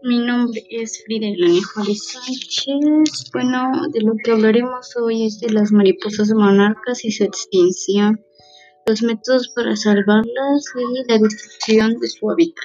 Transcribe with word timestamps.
Mi 0.00 0.18
nombre 0.18 0.62
es 0.70 1.02
Frida 1.04 1.26
Elania 1.26 1.60
Sánchez. 1.64 3.30
Bueno, 3.32 3.72
de 3.92 4.00
lo 4.02 4.14
que 4.22 4.30
hablaremos 4.30 4.96
hoy 4.96 5.26
es 5.26 5.40
de 5.40 5.50
las 5.50 5.72
mariposas 5.72 6.30
monarcas 6.30 7.04
y 7.04 7.10
su 7.10 7.24
extinción, 7.24 8.24
los 8.86 9.02
métodos 9.02 9.48
para 9.56 9.74
salvarlas 9.74 10.72
y 10.76 11.10
la 11.10 11.18
destrucción 11.18 11.98
de 11.98 12.08
su 12.08 12.30
hábitat. 12.30 12.64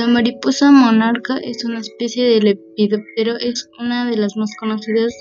La 0.00 0.06
mariposa 0.06 0.70
monarca 0.70 1.36
es 1.42 1.62
una 1.66 1.80
especie 1.80 2.24
de 2.24 2.40
lepidóptero, 2.40 3.36
es 3.36 3.68
una 3.78 4.10
de 4.10 4.16
las 4.16 4.34
más 4.34 4.50
conocidas 4.58 5.12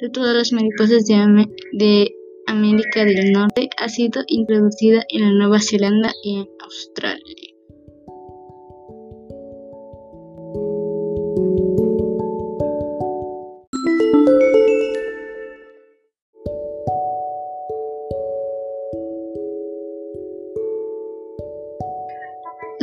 de 0.00 0.10
todas 0.10 0.34
las 0.34 0.52
mariposas 0.52 1.04
de, 1.04 2.10
América 2.48 3.04
del 3.04 3.30
Norte. 3.30 3.70
Ha 3.76 3.88
sido 3.88 4.24
introducida 4.26 5.04
en 5.08 5.38
Nueva 5.38 5.60
Zelanda 5.60 6.12
y 6.24 6.40
en 6.40 6.48
Australia. 6.64 7.53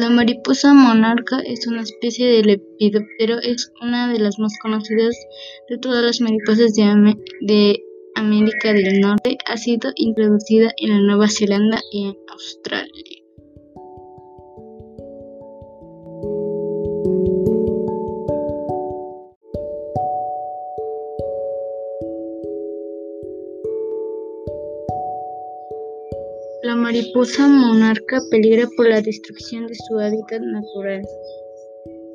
La 0.02 0.10
mariposa 0.10 0.74
monarca 0.74 1.42
es 1.46 1.68
una 1.68 1.84
especie 1.84 2.26
de 2.26 2.42
lepidóptero, 2.42 3.38
es 3.38 3.72
una 3.84 4.12
de 4.12 4.18
las 4.18 4.40
más 4.40 4.52
conocidas 4.60 5.16
de 5.70 5.78
todas 5.78 6.04
las 6.04 6.22
mariposas 6.22 6.74
de, 6.74 7.84
América 8.16 8.74
del 8.74 9.00
Norte. 9.00 9.38
Ha 9.46 9.58
sido 9.58 9.92
introducida 9.96 10.72
en 10.78 11.06
Nueva 11.06 11.28
Zelanda 11.30 11.80
y 11.92 12.08
en 12.08 12.18
Australia. 12.30 13.21
Mariposa 26.92 27.48
monarca 27.48 28.20
peligra 28.32 28.68
por 28.76 28.86
la 28.90 29.02
destrucción 29.02 29.66
de 29.66 29.76
su 29.76 29.98
hábitat 29.98 30.42
natural. 30.42 31.02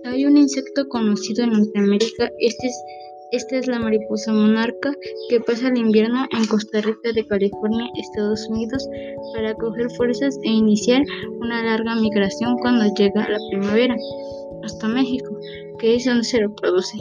Hay 0.05 0.27
un 0.27 0.37
insecto 0.37 0.87
conocido 0.89 1.45
en 1.45 1.53
Norteamérica, 1.53 2.31
este 2.41 2.67
es, 2.67 2.85
esta 3.33 3.57
es 3.57 3.69
la 3.69 3.79
mariposa 3.79 4.35
monarca, 4.35 4.93
que 5.31 5.41
pasa 5.41 5.69
el 5.69 5.79
invierno 5.79 6.27
en 6.31 6.45
Costa 6.45 6.83
Rica 6.83 7.11
de 7.15 7.27
California, 7.27 7.87
Estados 7.97 8.47
Unidos, 8.51 8.87
para 9.33 9.55
coger 9.55 9.91
fuerzas 9.93 10.39
e 10.45 10.51
iniciar 10.51 11.03
una 11.41 11.65
larga 11.65 11.95
migración 11.95 12.59
cuando 12.59 12.85
llega 12.97 13.31
la 13.31 13.39
primavera, 13.49 13.97
hasta 14.63 14.89
México, 14.89 15.39
que 15.79 15.95
es 15.95 16.05
donde 16.05 16.25
se 16.25 16.41
reproduce. 16.41 16.99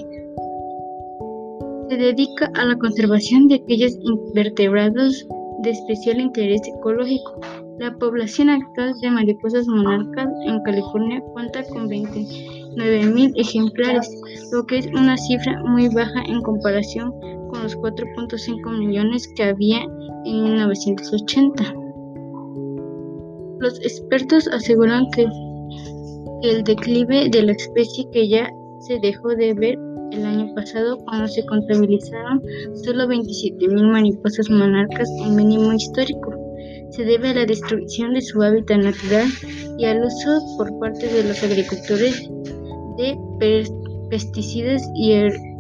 Se 1.90 1.98
dedica 1.98 2.50
a 2.54 2.64
la 2.64 2.78
conservación 2.78 3.50
de 3.50 3.56
aquellos 3.56 3.98
invertebrados 4.02 5.28
de 5.60 5.72
especial 5.72 6.20
interés 6.20 6.62
ecológico. 6.68 7.40
La 7.78 7.94
población 7.96 8.50
actual 8.50 8.94
de 9.02 9.12
mariposas 9.12 9.68
monarcas 9.68 10.30
en 10.46 10.62
California 10.64 11.22
cuenta 11.34 11.64
con 11.70 11.90
29.000 11.90 13.34
ejemplares, 13.36 14.10
lo 14.52 14.66
que 14.66 14.78
es 14.80 14.88
una 14.88 15.18
cifra 15.18 15.62
muy 15.64 15.90
baja 15.90 16.24
en 16.28 16.42
comparación 16.42 17.12
con 17.50 17.64
los 17.64 17.78
4.5 17.78 18.78
millones 18.78 19.28
que 19.36 19.44
había 19.44 19.82
en 20.26 20.44
1980. 20.44 21.64
Los 23.60 23.80
expertos 23.82 24.48
aseguran 24.48 25.10
que 25.12 25.26
el 26.44 26.64
declive 26.64 27.30
de 27.30 27.44
la 27.44 27.54
especie 27.54 28.08
que 28.12 28.28
ya 28.28 28.50
se 28.80 29.00
dejó 29.00 29.30
de 29.30 29.54
ver 29.54 29.78
el 30.16 30.26
año 30.26 30.56
pasado 30.56 30.98
cuando 31.06 31.28
se 31.28 31.46
contabilizaron 31.46 32.42
solo 32.84 33.08
27.000 33.08 33.92
mariposas 33.92 34.50
monarcas 34.50 35.10
en 35.24 35.36
mínimo 35.36 35.74
histórico. 35.74 36.34
Se 36.92 37.04
debe 37.04 37.30
a 37.30 37.34
la 37.34 37.46
destrucción 37.46 38.14
de 38.14 38.22
su 38.22 38.42
hábitat 38.42 38.78
natural 38.78 39.28
y 39.78 39.86
al 39.86 40.04
uso 40.04 40.40
por 40.58 40.80
parte 40.80 41.08
de 41.08 41.24
los 41.24 41.44
agricultores 41.44 42.30
de 42.98 43.18
pesticidas 44.10 44.84
y 44.96 45.14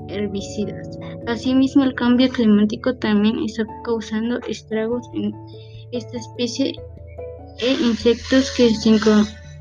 herbicidas. 0.09 0.97
Asimismo, 1.27 1.83
el 1.83 1.95
cambio 1.95 2.29
climático 2.29 2.95
también 2.95 3.39
está 3.43 3.65
causando 3.83 4.39
estragos 4.47 5.05
en 5.13 5.33
esta 5.91 6.17
especie 6.17 6.73
e 7.59 7.71
insectos 7.83 8.51
que 8.55 8.69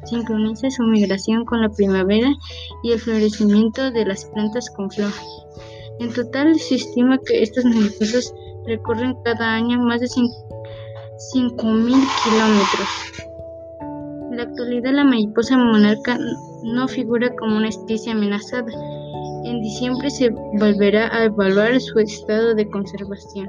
sincroniza 0.04 0.70
su 0.70 0.82
migración 0.84 1.44
con 1.44 1.60
la 1.62 1.68
primavera 1.68 2.32
y 2.82 2.92
el 2.92 3.00
florecimiento 3.00 3.90
de 3.90 4.04
las 4.06 4.24
plantas 4.26 4.70
con 4.70 4.90
flor. 4.90 5.12
En 6.00 6.12
total 6.12 6.58
se 6.58 6.76
estima 6.76 7.18
que 7.18 7.42
estas 7.42 7.64
mariposas 7.64 8.34
recorren 8.66 9.16
cada 9.24 9.54
año 9.54 9.78
más 9.78 10.00
de 10.00 10.08
5.000 10.08 11.62
kilómetros. 11.62 12.88
En 14.30 14.36
la 14.36 14.42
actualidad 14.44 14.92
la 14.92 15.04
mariposa 15.04 15.56
monarca 15.56 16.18
no 16.64 16.88
figura 16.88 17.34
como 17.36 17.56
una 17.56 17.68
especie 17.68 18.12
amenazada. 18.12 18.72
En 19.44 19.60
diciembre 19.60 20.10
se 20.10 20.30
volverá 20.30 21.14
a 21.14 21.24
evaluar 21.24 21.80
su 21.80 21.98
estado 21.98 22.54
de 22.54 22.68
conservación. 22.68 23.48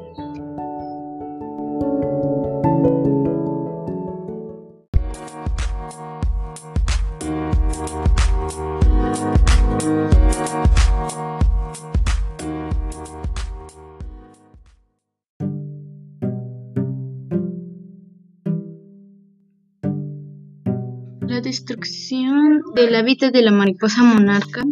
La 21.35 21.41
destrucción 21.41 22.61
del 22.75 22.95
hábitat 22.95 23.33
de 23.33 23.41
la 23.41 23.51
mariposa 23.51 24.03
monarca. 24.03 24.63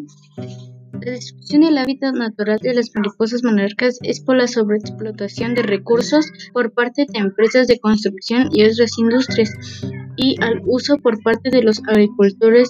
La 0.94 1.12
destrucción 1.12 1.60
del 1.60 1.78
hábitat 1.78 2.16
natural 2.16 2.58
de 2.62 2.74
las 2.74 2.90
mariposas 2.96 3.44
monarcas 3.44 4.00
es 4.02 4.22
por 4.22 4.38
la 4.38 4.48
sobreexplotación 4.48 5.56
de 5.56 5.64
recursos 5.64 6.26
por 6.54 6.72
parte 6.72 7.06
de 7.06 7.20
empresas 7.20 7.68
de 7.68 7.80
construcción 7.80 8.48
y 8.54 8.64
otras 8.64 8.98
industrias 8.98 9.52
y 10.16 10.42
al 10.42 10.62
uso 10.66 10.96
por 11.00 11.22
parte 11.22 11.50
de 11.50 11.64
los 11.64 11.82
agricultores 11.86 12.70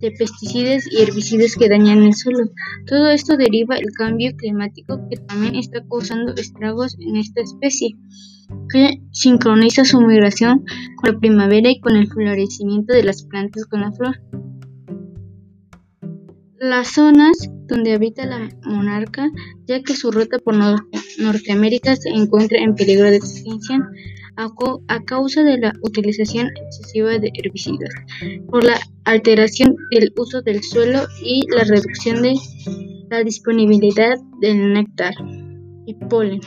de 0.00 0.12
pesticidas 0.12 0.90
y 0.90 1.02
herbicidas 1.02 1.56
que 1.56 1.68
dañan 1.68 2.04
el 2.04 2.14
suelo. 2.14 2.50
Todo 2.86 3.10
esto 3.10 3.36
deriva 3.36 3.74
del 3.74 3.92
cambio 3.98 4.34
climático 4.34 4.98
que 5.10 5.18
también 5.18 5.56
está 5.56 5.84
causando 5.86 6.32
estragos 6.36 6.96
en 7.00 7.16
esta 7.16 7.42
especie 7.42 7.96
que 8.68 9.00
sincroniza 9.12 9.84
su 9.84 10.00
migración 10.00 10.64
con 10.96 11.12
la 11.12 11.18
primavera 11.18 11.70
y 11.70 11.80
con 11.80 11.96
el 11.96 12.08
florecimiento 12.08 12.92
de 12.92 13.04
las 13.04 13.22
plantas 13.24 13.66
con 13.66 13.80
la 13.80 13.92
flor. 13.92 14.20
Las 16.58 16.88
zonas 16.94 17.50
donde 17.66 17.92
habita 17.92 18.26
la 18.26 18.48
monarca, 18.64 19.30
ya 19.66 19.82
que 19.82 19.94
su 19.94 20.10
ruta 20.10 20.38
por 20.38 20.54
Norteamérica 21.18 21.96
se 21.96 22.08
encuentra 22.08 22.58
en 22.58 22.74
peligro 22.74 23.04
de 23.04 23.16
extinción 23.16 23.84
a, 24.36 25.04
causa 25.04 25.42
de 25.42 25.58
la 25.58 25.72
utilización 25.82 26.48
excesiva 26.56 27.18
de 27.18 27.30
herbicidas, 27.34 27.90
por 28.48 28.64
la 28.64 28.78
alteración 29.04 29.76
del 29.90 30.12
uso 30.16 30.42
del 30.42 30.62
suelo 30.62 31.06
y 31.22 31.46
la 31.50 31.64
reducción 31.64 32.22
de 32.22 32.34
la 33.10 33.22
disponibilidad 33.24 34.16
del 34.40 34.72
néctar 34.72 35.14
y 35.86 35.94
polen. 35.94 36.40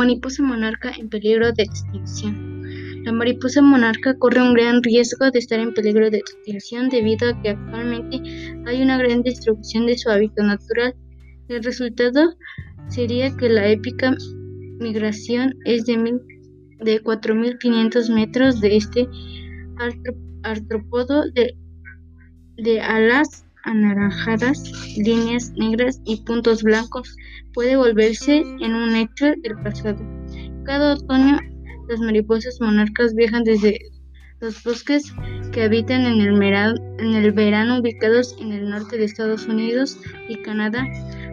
Mariposa 0.00 0.42
monarca 0.42 0.92
en 0.98 1.10
peligro 1.10 1.52
de 1.52 1.64
extinción. 1.64 2.34
La 3.04 3.12
mariposa 3.12 3.60
monarca 3.60 4.16
corre 4.18 4.40
un 4.40 4.54
gran 4.54 4.82
riesgo 4.82 5.30
de 5.30 5.38
estar 5.38 5.60
en 5.60 5.74
peligro 5.74 6.08
de 6.10 6.18
extinción 6.18 6.88
debido 6.88 7.28
a 7.28 7.42
que 7.42 7.50
actualmente 7.50 8.16
hay 8.66 8.80
una 8.80 8.96
gran 8.96 9.22
destrucción 9.22 9.84
de 9.84 9.98
su 9.98 10.08
hábitat 10.08 10.46
natural. 10.46 10.94
El 11.48 11.62
resultado 11.62 12.34
sería 12.88 13.36
que 13.36 13.50
la 13.50 13.68
épica 13.68 14.16
migración 14.78 15.54
es 15.66 15.84
de, 15.84 15.96
de 16.78 17.02
4.500 17.02 18.14
metros 18.14 18.60
de 18.62 18.76
este 18.76 19.06
artrópodo 20.42 21.30
de, 21.32 21.54
de 22.56 22.80
alas 22.80 23.44
anaranjadas, 23.64 24.62
líneas 24.96 25.52
negras 25.56 26.00
y 26.04 26.22
puntos 26.24 26.62
blancos. 26.62 27.16
Puede 27.52 27.76
volverse 27.76 28.38
en 28.38 28.74
un 28.74 28.94
hecho 28.94 29.26
del 29.42 29.56
pasado. 29.62 29.98
Cada 30.64 30.94
otoño 30.94 31.38
las 31.88 32.00
mariposas 32.00 32.60
monarcas 32.60 33.14
viajan 33.14 33.42
desde 33.42 33.78
los 34.40 34.62
bosques 34.62 35.12
que 35.52 35.64
habitan 35.64 36.06
en 36.06 36.20
el, 36.20 37.32
verano 37.32 37.80
ubicados 37.80 38.36
en 38.40 38.52
el 38.52 38.70
norte 38.70 38.96
de 38.96 39.04
Estados 39.04 39.46
Unidos 39.46 39.98
y 40.28 40.40
Canadá 40.42 40.86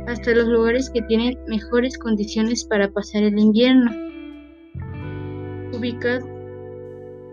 hasta 0.08 0.32
los 0.32 0.48
lugares 0.48 0.90
que 0.90 1.02
tienen 1.04 1.38
mejores 1.48 1.98
condiciones 1.98 2.66
para 2.66 2.90
pasar 2.90 3.24
el 3.24 3.38
invierno. 3.38 3.92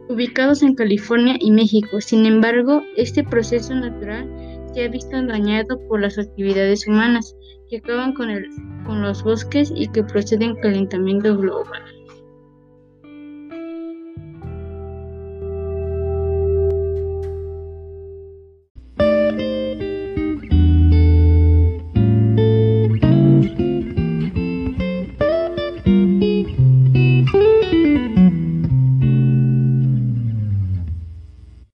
ubicados 0.08 0.62
en 0.62 0.74
California 0.74 1.36
y 1.40 1.50
México. 1.50 2.00
Sin 2.00 2.26
embargo, 2.26 2.82
este 2.96 3.24
proceso 3.24 3.74
natural 3.74 4.28
se 4.74 4.84
ha 4.84 4.88
visto 4.88 5.22
dañado 5.22 5.78
por 5.88 6.00
las 6.00 6.18
actividades 6.18 6.86
humanas 6.86 7.36
que 7.70 7.78
acaban 7.78 8.12
con, 8.14 8.28
con 8.84 9.02
los 9.02 9.22
bosques 9.22 9.72
y 9.74 9.88
que 9.88 10.02
proceden 10.02 10.56
calentamiento 10.56 11.36
global. 11.36 11.82